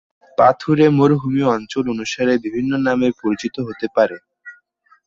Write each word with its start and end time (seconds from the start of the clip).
পাথুরে 0.37 0.85
মরুভূমি 0.97 1.41
অঞ্চল 1.55 1.83
অনুসারে 1.93 2.33
বিভিন্ন 2.45 2.71
নামে 2.87 3.07
পরিচিত 3.21 3.55
হতে 3.67 3.87
পারে। 3.95 4.17